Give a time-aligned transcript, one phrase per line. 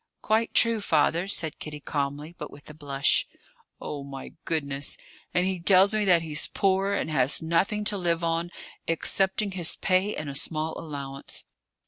[0.23, 3.27] "Quite true, father," said Kitty calmly, but with a blush.
[3.79, 4.97] "Oh, my goodness!
[5.31, 8.49] And he tells me that he's poor, and has nothing to live on
[8.87, 11.43] excepting his pay and a small allowance."